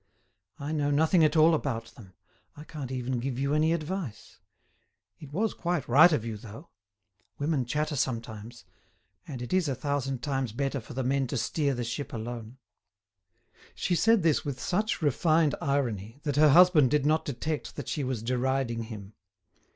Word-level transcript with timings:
I 0.57 0.71
know 0.71 0.89
nothing 0.89 1.23
at 1.23 1.37
all 1.37 1.53
about 1.53 1.93
them, 1.93 2.15
I 2.57 2.63
can't 2.63 2.91
even 2.91 3.19
give 3.19 3.37
you 3.37 3.53
any 3.53 3.71
advice. 3.71 4.39
It 5.19 5.31
was 5.31 5.53
quite 5.53 5.87
right 5.87 6.11
of 6.11 6.25
you, 6.25 6.37
though; 6.37 6.69
women 7.37 7.65
chatter 7.67 7.95
sometimes, 7.95 8.65
and 9.27 9.43
it 9.43 9.53
is 9.53 9.67
a 9.67 9.75
thousand 9.75 10.23
times 10.23 10.53
better 10.53 10.79
for 10.79 10.95
the 10.95 11.03
men 11.03 11.27
to 11.27 11.37
steer 11.37 11.75
the 11.75 11.83
ship 11.83 12.13
alone." 12.13 12.57
She 13.75 13.93
said 13.93 14.23
this 14.23 14.43
with 14.43 14.59
such 14.59 15.03
refined 15.03 15.53
irony 15.61 16.19
that 16.23 16.35
her 16.35 16.49
husband 16.49 16.89
did 16.89 17.05
not 17.05 17.23
detect 17.23 17.75
that 17.75 17.87
she 17.87 18.03
was 18.03 18.23
deriding 18.23 18.85
him. 18.85 19.13